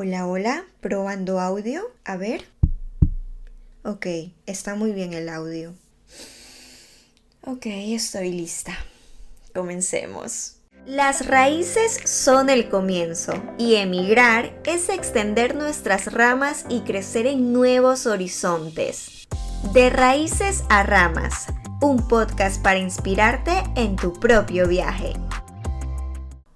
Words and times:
Hola, 0.00 0.28
hola, 0.28 0.64
probando 0.80 1.40
audio. 1.40 1.82
A 2.04 2.16
ver. 2.16 2.44
Ok, 3.82 4.06
está 4.46 4.76
muy 4.76 4.92
bien 4.92 5.12
el 5.12 5.28
audio. 5.28 5.74
Ok, 7.42 7.66
estoy 7.66 8.30
lista. 8.30 8.78
Comencemos. 9.52 10.58
Las 10.86 11.26
raíces 11.26 11.98
son 12.04 12.48
el 12.48 12.68
comienzo 12.68 13.32
y 13.58 13.74
emigrar 13.74 14.62
es 14.64 14.88
extender 14.88 15.56
nuestras 15.56 16.12
ramas 16.12 16.64
y 16.68 16.82
crecer 16.82 17.26
en 17.26 17.52
nuevos 17.52 18.06
horizontes. 18.06 19.26
De 19.72 19.90
raíces 19.90 20.62
a 20.68 20.84
ramas, 20.84 21.46
un 21.80 22.06
podcast 22.06 22.62
para 22.62 22.78
inspirarte 22.78 23.64
en 23.74 23.96
tu 23.96 24.12
propio 24.12 24.68
viaje. 24.68 25.14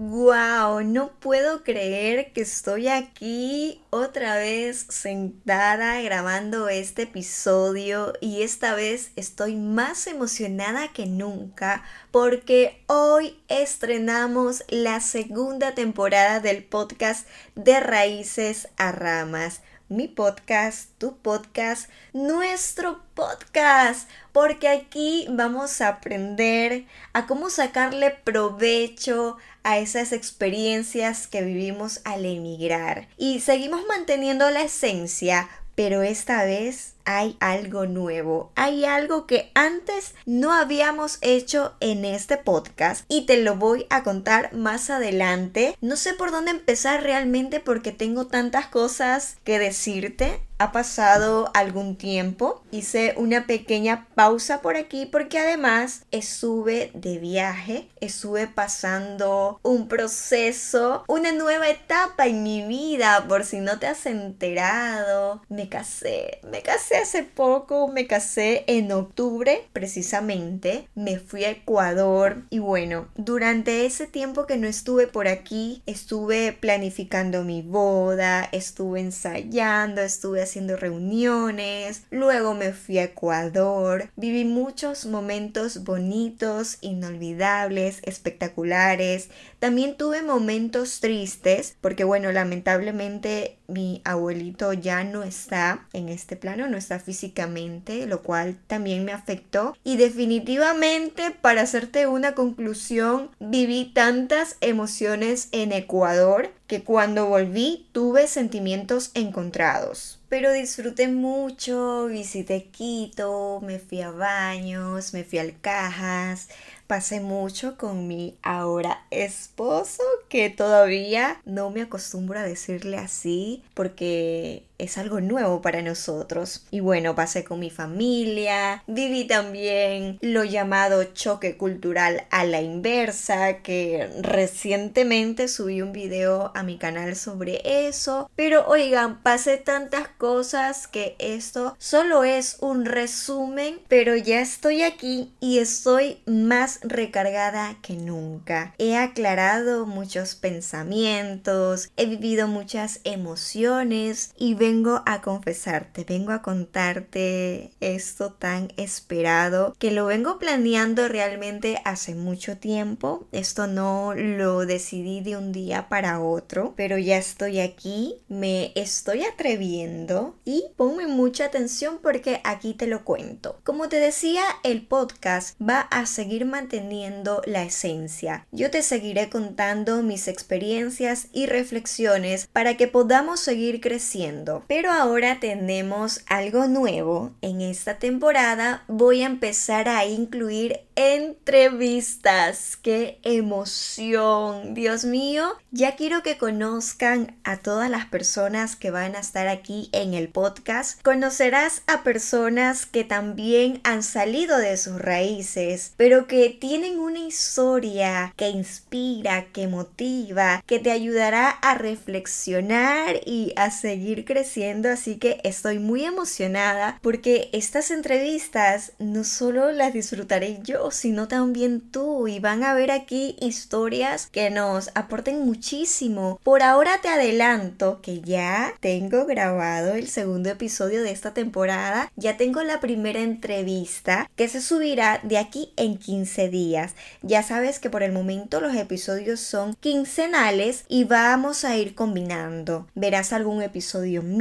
¡Wow! 0.00 0.82
No 0.84 1.10
puedo 1.18 1.64
creer 1.64 2.32
que 2.32 2.42
estoy 2.42 2.86
aquí 2.86 3.82
otra 3.90 4.36
vez 4.36 4.86
sentada 4.88 6.00
grabando 6.02 6.68
este 6.68 7.02
episodio 7.02 8.12
y 8.20 8.42
esta 8.42 8.76
vez 8.76 9.10
estoy 9.16 9.56
más 9.56 10.06
emocionada 10.06 10.92
que 10.92 11.06
nunca 11.06 11.82
porque 12.12 12.80
hoy 12.86 13.40
estrenamos 13.48 14.62
la 14.68 15.00
segunda 15.00 15.74
temporada 15.74 16.38
del 16.38 16.62
podcast 16.62 17.26
de 17.56 17.80
Raíces 17.80 18.68
a 18.76 18.92
Ramas 18.92 19.62
mi 19.88 20.06
podcast, 20.08 20.90
tu 20.98 21.16
podcast, 21.16 21.88
nuestro 22.12 23.02
podcast, 23.14 24.08
porque 24.32 24.68
aquí 24.68 25.26
vamos 25.30 25.80
a 25.80 25.88
aprender 25.88 26.86
a 27.12 27.26
cómo 27.26 27.50
sacarle 27.50 28.10
provecho 28.10 29.36
a 29.62 29.78
esas 29.78 30.12
experiencias 30.12 31.26
que 31.26 31.42
vivimos 31.42 32.00
al 32.04 32.26
emigrar. 32.26 33.08
Y 33.16 33.40
seguimos 33.40 33.86
manteniendo 33.86 34.50
la 34.50 34.62
esencia, 34.62 35.48
pero 35.74 36.02
esta 36.02 36.44
vez 36.44 36.94
hay 37.08 37.38
algo 37.40 37.86
nuevo, 37.86 38.52
hay 38.54 38.84
algo 38.84 39.26
que 39.26 39.50
antes 39.54 40.14
no 40.26 40.52
habíamos 40.52 41.16
hecho 41.22 41.72
en 41.80 42.04
este 42.04 42.36
podcast 42.36 43.06
y 43.08 43.24
te 43.24 43.38
lo 43.38 43.56
voy 43.56 43.86
a 43.88 44.02
contar 44.02 44.52
más 44.52 44.90
adelante. 44.90 45.74
No 45.80 45.96
sé 45.96 46.12
por 46.12 46.30
dónde 46.30 46.50
empezar 46.50 47.02
realmente 47.02 47.60
porque 47.60 47.92
tengo 47.92 48.26
tantas 48.26 48.66
cosas 48.66 49.38
que 49.42 49.58
decirte. 49.58 50.42
Ha 50.60 50.72
pasado 50.72 51.52
algún 51.54 51.94
tiempo, 51.94 52.64
hice 52.72 53.14
una 53.16 53.46
pequeña 53.46 54.08
pausa 54.16 54.60
por 54.60 54.74
aquí 54.74 55.06
porque 55.06 55.38
además 55.38 56.02
estuve 56.10 56.90
de 56.94 57.18
viaje, 57.18 57.88
estuve 58.00 58.48
pasando 58.48 59.60
un 59.62 59.86
proceso, 59.86 61.04
una 61.06 61.30
nueva 61.30 61.68
etapa 61.68 62.26
en 62.26 62.42
mi 62.42 62.66
vida, 62.66 63.24
por 63.28 63.44
si 63.44 63.60
no 63.60 63.78
te 63.78 63.86
has 63.86 64.04
enterado, 64.06 65.42
me 65.48 65.68
casé, 65.68 66.40
me 66.50 66.60
casé 66.62 66.97
hace 66.98 67.22
poco, 67.22 67.88
me 67.88 68.06
casé 68.06 68.64
en 68.66 68.92
octubre 68.92 69.64
precisamente, 69.72 70.88
me 70.94 71.18
fui 71.18 71.44
a 71.44 71.50
Ecuador 71.50 72.42
y 72.50 72.58
bueno, 72.58 73.08
durante 73.16 73.86
ese 73.86 74.06
tiempo 74.06 74.46
que 74.46 74.56
no 74.56 74.66
estuve 74.66 75.06
por 75.06 75.28
aquí, 75.28 75.82
estuve 75.86 76.52
planificando 76.52 77.44
mi 77.44 77.62
boda, 77.62 78.48
estuve 78.52 79.00
ensayando, 79.00 80.00
estuve 80.00 80.42
haciendo 80.42 80.76
reuniones, 80.76 82.02
luego 82.10 82.54
me 82.54 82.72
fui 82.72 82.98
a 82.98 83.04
Ecuador, 83.04 84.10
viví 84.16 84.44
muchos 84.44 85.06
momentos 85.06 85.84
bonitos, 85.84 86.78
inolvidables, 86.80 88.00
espectaculares, 88.02 89.30
también 89.58 89.96
tuve 89.96 90.22
momentos 90.22 91.00
tristes 91.00 91.76
porque 91.80 92.04
bueno, 92.04 92.32
lamentablemente 92.32 93.58
mi 93.68 94.00
abuelito 94.04 94.72
ya 94.72 95.04
no 95.04 95.22
está 95.22 95.86
en 95.92 96.08
este 96.08 96.36
plano, 96.36 96.68
no 96.68 96.76
físicamente, 96.98 98.06
lo 98.06 98.22
cual 98.22 98.56
también 98.66 99.04
me 99.04 99.12
afectó. 99.12 99.76
Y 99.84 99.96
definitivamente, 99.96 101.30
para 101.30 101.62
hacerte 101.62 102.06
una 102.06 102.34
conclusión, 102.34 103.30
viví 103.40 103.92
tantas 103.92 104.56
emociones 104.60 105.48
en 105.52 105.72
Ecuador 105.72 106.50
que 106.68 106.84
cuando 106.84 107.26
volví 107.26 107.88
tuve 107.92 108.26
sentimientos 108.28 109.10
encontrados. 109.14 110.20
Pero 110.28 110.52
disfruté 110.52 111.08
mucho, 111.08 112.06
visité 112.06 112.64
Quito, 112.64 113.60
me 113.62 113.78
fui 113.78 114.02
a 114.02 114.10
baños, 114.10 115.14
me 115.14 115.24
fui 115.24 115.38
al 115.38 115.58
Cajas, 115.58 116.48
pasé 116.86 117.20
mucho 117.20 117.78
con 117.78 118.06
mi 118.06 118.36
ahora 118.42 119.06
esposo, 119.10 120.02
que 120.28 120.50
todavía 120.50 121.40
no 121.46 121.70
me 121.70 121.80
acostumbro 121.80 122.38
a 122.38 122.42
decirle 122.42 122.98
así 122.98 123.62
porque 123.72 124.67
es 124.78 124.96
algo 124.96 125.20
nuevo 125.20 125.60
para 125.60 125.82
nosotros. 125.82 126.64
Y 126.70 126.80
bueno, 126.80 127.14
pasé 127.14 127.44
con 127.44 127.58
mi 127.60 127.70
familia, 127.70 128.82
viví 128.86 129.26
también 129.26 130.18
lo 130.22 130.44
llamado 130.44 131.04
choque 131.04 131.56
cultural 131.56 132.26
a 132.30 132.44
la 132.44 132.62
inversa, 132.62 133.58
que 133.58 134.08
recientemente 134.20 135.48
subí 135.48 135.82
un 135.82 135.92
video 135.92 136.52
a 136.54 136.62
mi 136.62 136.78
canal 136.78 137.16
sobre 137.16 137.88
eso. 137.88 138.30
Pero 138.36 138.66
oigan, 138.68 139.22
pasé 139.22 139.56
tantas 139.56 140.08
cosas 140.08 140.86
que 140.86 141.16
esto 141.18 141.76
solo 141.78 142.24
es 142.24 142.58
un 142.60 142.84
resumen, 142.84 143.80
pero 143.88 144.16
ya 144.16 144.40
estoy 144.40 144.82
aquí 144.82 145.32
y 145.40 145.58
estoy 145.58 146.18
más 146.26 146.80
recargada 146.82 147.76
que 147.82 147.94
nunca. 147.94 148.74
He 148.78 148.96
aclarado 148.96 149.86
muchos 149.86 150.34
pensamientos, 150.34 151.90
he 151.96 152.06
vivido 152.06 152.46
muchas 152.46 153.00
emociones 153.04 154.32
y 154.36 154.54
vengo 154.68 155.02
a 155.06 155.22
confesarte, 155.22 156.04
vengo 156.04 156.30
a 156.30 156.42
contarte 156.42 157.70
esto 157.80 158.34
tan 158.34 158.70
esperado 158.76 159.74
que 159.78 159.90
lo 159.90 160.04
vengo 160.04 160.38
planeando 160.38 161.08
realmente 161.08 161.80
hace 161.86 162.14
mucho 162.14 162.58
tiempo. 162.58 163.26
Esto 163.32 163.66
no 163.66 164.12
lo 164.14 164.66
decidí 164.66 165.22
de 165.22 165.38
un 165.38 165.52
día 165.52 165.88
para 165.88 166.20
otro, 166.20 166.74
pero 166.76 166.98
ya 166.98 167.16
estoy 167.16 167.60
aquí, 167.60 168.16
me 168.28 168.72
estoy 168.74 169.24
atreviendo 169.24 170.36
y 170.44 170.64
ponme 170.76 171.06
mucha 171.06 171.46
atención 171.46 171.98
porque 172.02 172.42
aquí 172.44 172.74
te 172.74 172.86
lo 172.86 173.04
cuento. 173.04 173.58
Como 173.64 173.88
te 173.88 173.96
decía, 173.96 174.42
el 174.64 174.86
podcast 174.86 175.58
va 175.62 175.80
a 175.80 176.04
seguir 176.04 176.44
manteniendo 176.44 177.40
la 177.46 177.62
esencia. 177.62 178.46
Yo 178.52 178.70
te 178.70 178.82
seguiré 178.82 179.30
contando 179.30 180.02
mis 180.02 180.28
experiencias 180.28 181.28
y 181.32 181.46
reflexiones 181.46 182.46
para 182.52 182.76
que 182.76 182.86
podamos 182.86 183.40
seguir 183.40 183.80
creciendo 183.80 184.57
pero 184.66 184.90
ahora 184.90 185.38
tenemos 185.40 186.22
algo 186.26 186.66
nuevo. 186.66 187.32
En 187.42 187.60
esta 187.60 187.98
temporada 187.98 188.82
voy 188.88 189.22
a 189.22 189.26
empezar 189.26 189.88
a 189.88 190.04
incluir 190.06 190.80
entrevistas. 190.96 192.76
¡Qué 192.76 193.20
emoción! 193.22 194.74
Dios 194.74 195.04
mío, 195.04 195.52
ya 195.70 195.94
quiero 195.94 196.22
que 196.24 196.38
conozcan 196.38 197.36
a 197.44 197.58
todas 197.58 197.88
las 197.88 198.06
personas 198.06 198.74
que 198.74 198.90
van 198.90 199.14
a 199.14 199.20
estar 199.20 199.46
aquí 199.46 199.90
en 199.92 200.14
el 200.14 200.28
podcast. 200.28 201.00
Conocerás 201.02 201.82
a 201.86 202.02
personas 202.02 202.84
que 202.84 203.04
también 203.04 203.80
han 203.84 204.02
salido 204.02 204.58
de 204.58 204.76
sus 204.76 205.00
raíces, 205.00 205.92
pero 205.96 206.26
que 206.26 206.50
tienen 206.50 206.98
una 206.98 207.20
historia 207.20 208.34
que 208.36 208.48
inspira, 208.48 209.46
que 209.52 209.68
motiva, 209.68 210.64
que 210.66 210.80
te 210.80 210.90
ayudará 210.90 211.48
a 211.50 211.74
reflexionar 211.74 213.20
y 213.24 213.52
a 213.56 213.70
seguir 213.70 214.24
creciendo 214.24 214.47
así 214.90 215.16
que 215.16 215.40
estoy 215.44 215.78
muy 215.78 216.04
emocionada 216.04 216.98
porque 217.02 217.50
estas 217.52 217.90
entrevistas 217.90 218.92
no 218.98 219.24
solo 219.24 219.72
las 219.72 219.92
disfrutaré 219.92 220.60
yo, 220.62 220.90
sino 220.90 221.28
también 221.28 221.80
tú 221.80 222.28
y 222.28 222.40
van 222.40 222.64
a 222.64 222.72
ver 222.72 222.90
aquí 222.90 223.36
historias 223.40 224.26
que 224.26 224.48
nos 224.50 224.90
aporten 224.94 225.44
muchísimo. 225.44 226.40
Por 226.42 226.62
ahora 226.62 227.00
te 227.02 227.08
adelanto 227.08 228.00
que 228.00 228.20
ya 228.20 228.72
tengo 228.80 229.26
grabado 229.26 229.94
el 229.94 230.08
segundo 230.08 230.48
episodio 230.48 231.02
de 231.02 231.10
esta 231.10 231.34
temporada, 231.34 232.10
ya 232.16 232.36
tengo 232.36 232.62
la 232.62 232.80
primera 232.80 233.20
entrevista 233.20 234.30
que 234.34 234.48
se 234.48 234.62
subirá 234.62 235.20
de 235.22 235.36
aquí 235.36 235.72
en 235.76 235.98
15 235.98 236.48
días. 236.48 236.94
Ya 237.22 237.42
sabes 237.42 237.78
que 237.80 237.90
por 237.90 238.02
el 238.02 238.12
momento 238.12 238.60
los 238.60 238.74
episodios 238.74 239.40
son 239.40 239.74
quincenales 239.74 240.84
y 240.88 241.04
vamos 241.04 241.64
a 241.64 241.76
ir 241.76 241.94
combinando. 241.94 242.86
Verás 242.94 243.32
algún 243.32 243.62
episodio 243.62 244.22
mío, 244.22 244.37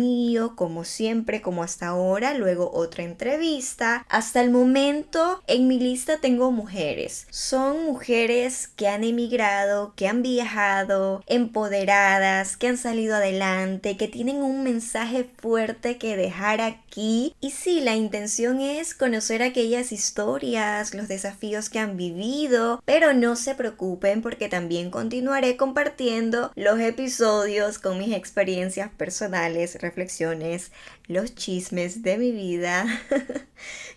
como 0.55 0.83
siempre, 0.83 1.41
como 1.41 1.63
hasta 1.63 1.87
ahora, 1.87 2.33
luego 2.33 2.71
otra 2.73 3.03
entrevista. 3.03 4.05
Hasta 4.09 4.41
el 4.41 4.51
momento 4.51 5.41
en 5.47 5.67
mi 5.67 5.79
lista 5.79 6.17
tengo 6.17 6.51
mujeres. 6.51 7.27
Son 7.29 7.85
mujeres 7.85 8.67
que 8.67 8.87
han 8.87 9.03
emigrado, 9.03 9.93
que 9.95 10.07
han 10.07 10.21
viajado, 10.21 11.23
empoderadas, 11.27 12.57
que 12.57 12.67
han 12.67 12.77
salido 12.77 13.15
adelante, 13.15 13.97
que 13.97 14.07
tienen 14.07 14.37
un 14.37 14.63
mensaje 14.63 15.27
fuerte 15.37 15.97
que 15.97 16.15
dejar 16.15 16.61
aquí. 16.61 17.35
Y 17.41 17.51
sí, 17.51 17.79
la 17.81 17.95
intención 17.95 18.59
es 18.59 18.93
conocer 18.93 19.41
aquellas 19.41 19.91
historias, 19.91 20.93
los 20.93 21.07
desafíos 21.07 21.69
que 21.69 21.79
han 21.79 21.97
vivido, 21.97 22.81
pero 22.85 23.13
no 23.13 23.35
se 23.35 23.55
preocupen 23.55 24.21
porque 24.21 24.49
también 24.49 24.89
continuaré 24.91 25.57
compartiendo 25.57 26.51
los 26.55 26.79
episodios 26.79 27.79
con 27.79 27.97
mis 27.97 28.13
experiencias 28.13 28.89
personales, 28.91 29.76
reflexiones, 29.81 30.71
los 31.07 31.35
chismes 31.35 32.03
de 32.03 32.17
mi 32.17 32.31
vida. 32.31 32.85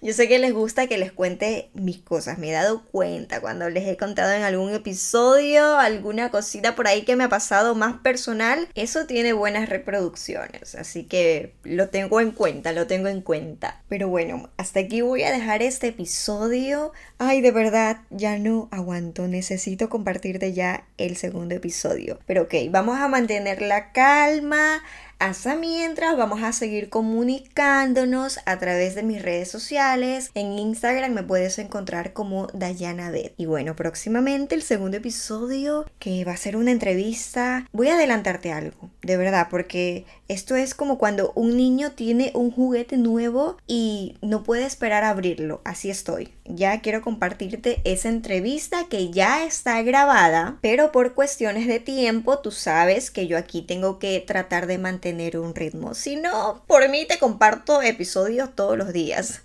Yo 0.02 0.12
sé 0.14 0.28
que 0.28 0.38
les 0.38 0.52
gusta 0.52 0.86
que 0.86 0.96
les 0.96 1.12
cuente 1.12 1.70
mis 1.74 1.98
cosas, 1.98 2.38
me 2.38 2.48
he 2.48 2.52
dado 2.52 2.84
cuenta 2.86 3.40
cuando 3.40 3.68
les 3.68 3.86
he 3.86 3.96
contado 3.96 4.32
en 4.32 4.42
algún 4.42 4.72
episodio 4.72 5.76
alguna 5.78 6.30
cosita 6.30 6.74
por 6.74 6.86
ahí 6.86 7.02
que 7.02 7.16
me 7.16 7.24
ha 7.24 7.28
pasado 7.28 7.74
más 7.74 7.98
personal, 7.98 8.68
eso 8.74 9.06
tiene 9.06 9.32
buenas 9.32 9.68
reproducciones, 9.68 10.74
así 10.74 11.04
que 11.04 11.54
lo 11.64 11.88
tengo 11.88 12.20
en 12.20 12.30
cuenta, 12.30 12.72
lo 12.72 12.86
tengo 12.86 13.08
en 13.08 13.20
cuenta. 13.20 13.82
Pero 13.88 14.08
bueno, 14.08 14.48
hasta 14.56 14.80
aquí 14.80 15.00
voy 15.02 15.24
a 15.24 15.32
dejar 15.32 15.62
este 15.62 15.88
episodio. 15.88 16.92
Ay, 17.18 17.40
de 17.40 17.50
verdad, 17.50 17.98
ya 18.10 18.38
no 18.38 18.68
aguanto, 18.70 19.28
necesito 19.28 19.88
compartirte 19.88 20.52
ya 20.52 20.86
el 20.96 21.16
segundo 21.16 21.54
episodio. 21.54 22.18
Pero 22.26 22.42
ok, 22.42 22.54
vamos 22.70 22.98
a 22.98 23.08
mantener 23.08 23.62
la 23.62 23.92
calma 23.92 24.82
hasta 25.20 25.54
mientras 25.54 26.16
vamos 26.16 26.42
a 26.42 26.52
seguir 26.52 26.88
comunicándonos 26.88 28.40
a 28.46 28.58
través 28.58 28.94
de 28.94 29.02
mis 29.02 29.22
redes 29.22 29.50
sociales. 29.50 30.30
En 30.34 30.58
Instagram 30.58 31.12
me 31.12 31.22
puedes 31.22 31.58
encontrar 31.58 32.12
como 32.12 32.48
Dayana 32.54 33.10
Bet. 33.10 33.34
Y 33.36 33.46
bueno, 33.46 33.76
próximamente 33.76 34.54
el 34.54 34.62
segundo 34.62 34.96
episodio 34.96 35.84
que 35.98 36.24
va 36.24 36.32
a 36.32 36.36
ser 36.38 36.56
una 36.56 36.72
entrevista. 36.72 37.68
Voy 37.70 37.88
a 37.88 37.94
adelantarte 37.94 38.50
algo, 38.50 38.89
de 39.10 39.16
verdad, 39.16 39.48
porque 39.50 40.06
esto 40.28 40.56
es 40.56 40.74
como 40.74 40.96
cuando 40.96 41.32
un 41.34 41.56
niño 41.56 41.92
tiene 41.92 42.30
un 42.34 42.50
juguete 42.50 42.96
nuevo 42.96 43.58
y 43.66 44.16
no 44.22 44.42
puede 44.42 44.64
esperar 44.64 45.04
a 45.04 45.10
abrirlo. 45.10 45.60
Así 45.64 45.90
estoy. 45.90 46.32
Ya 46.44 46.80
quiero 46.80 47.02
compartirte 47.02 47.80
esa 47.84 48.08
entrevista 48.08 48.86
que 48.88 49.10
ya 49.10 49.44
está 49.44 49.82
grabada, 49.82 50.58
pero 50.62 50.92
por 50.92 51.14
cuestiones 51.14 51.66
de 51.66 51.78
tiempo 51.78 52.38
tú 52.38 52.50
sabes 52.50 53.10
que 53.10 53.26
yo 53.26 53.36
aquí 53.36 53.62
tengo 53.62 53.98
que 53.98 54.20
tratar 54.20 54.66
de 54.66 54.78
mantener 54.78 55.10
tener 55.10 55.38
un 55.38 55.54
ritmo. 55.56 55.94
Si 55.94 56.14
no, 56.14 56.62
por 56.68 56.88
mí 56.88 57.04
te 57.04 57.18
comparto 57.18 57.82
episodios 57.82 58.54
todos 58.54 58.78
los 58.78 58.92
días. 58.92 59.42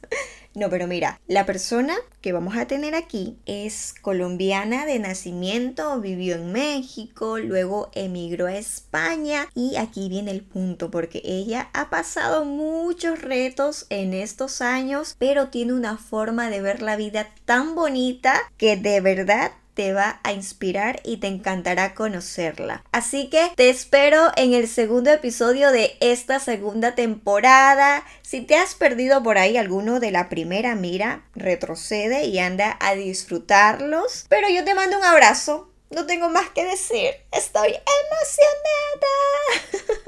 No, 0.56 0.70
pero 0.70 0.88
mira, 0.88 1.20
la 1.28 1.46
persona 1.46 1.96
que 2.22 2.32
vamos 2.32 2.56
a 2.56 2.66
tener 2.66 2.96
aquí 2.96 3.38
es 3.46 3.94
colombiana 4.02 4.86
de 4.86 5.00
nacimiento, 5.00 6.00
vivió 6.00 6.36
en 6.36 6.54
México, 6.54 7.38
luego 7.40 7.92
emigró 7.94 8.48
a 8.48 8.56
España 8.56 9.50
y 9.54 9.76
aquí 9.76 10.08
viene 10.08 10.32
el 10.32 10.44
punto 10.44 10.90
porque 10.90 11.22
ella 11.26 11.70
ha 11.74 11.90
pasado 11.90 12.46
muchos 12.46 13.22
retos 13.22 13.86
en 13.90 14.14
estos 14.14 14.62
años, 14.62 15.18
pero 15.20 15.50
tiene 15.50 15.74
una 15.74 15.98
forma 15.98 16.50
de 16.50 16.62
ver 16.62 16.82
la 16.82 16.96
vida 16.96 17.28
tan 17.44 17.76
bonita 17.76 18.40
que 18.56 18.78
de 18.78 19.02
verdad 19.02 19.52
te 19.76 19.94
va 19.94 20.20
a 20.24 20.32
inspirar 20.32 21.02
y 21.04 21.18
te 21.18 21.28
encantará 21.28 21.94
conocerla. 21.94 22.84
Así 22.92 23.30
que 23.30 23.52
te 23.56 23.70
espero 23.70 24.32
en 24.38 24.54
el 24.54 24.68
segundo 24.68 25.12
episodio 25.12 25.72
de 25.72 25.98
esta 26.00 26.40
segunda 26.40 26.96
temporada. 26.96 28.04
Si 28.22 28.42
te 28.42 28.56
has 28.56 28.74
perdido 28.74 29.22
por 29.22 29.38
ahí 29.38 29.58
alguno 29.58 30.00
de 30.00 30.12
la 30.12 30.30
primera, 30.30 30.76
mira, 30.76 31.26
retrocede 31.36 32.24
y 32.26 32.40
anda 32.40 32.78
a 32.80 32.96
disfrutarlos. 32.96 34.26
Pero 34.30 34.50
yo 34.50 34.64
te 34.64 34.74
mando 34.74 34.98
un 34.98 35.04
abrazo. 35.04 35.70
No 35.90 36.06
tengo 36.06 36.30
más 36.30 36.50
que 36.50 36.64
decir. 36.66 37.12
Estoy 37.32 37.68
emocionada. 37.68 39.12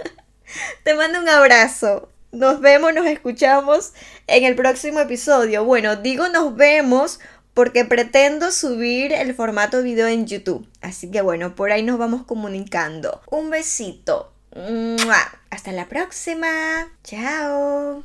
te 0.84 0.94
mando 0.96 1.20
un 1.20 1.30
abrazo. 1.30 2.10
Nos 2.32 2.60
vemos, 2.60 2.94
nos 2.94 3.06
escuchamos 3.06 3.94
en 4.28 4.44
el 4.44 4.56
próximo 4.56 5.00
episodio. 5.00 5.64
Bueno, 5.64 5.96
digo 5.96 6.28
nos 6.30 6.56
vemos 6.56 7.20
porque 7.58 7.86
pretendo 7.86 8.52
subir 8.52 9.12
el 9.12 9.34
formato 9.34 9.82
video 9.82 10.06
en 10.06 10.28
YouTube. 10.28 10.70
Así 10.80 11.10
que 11.10 11.22
bueno, 11.22 11.56
por 11.56 11.72
ahí 11.72 11.82
nos 11.82 11.98
vamos 11.98 12.22
comunicando. 12.24 13.24
Un 13.32 13.50
besito. 13.50 14.32
Hasta 15.50 15.72
la 15.72 15.90
próxima. 15.90 16.48
Chao. 17.04 17.96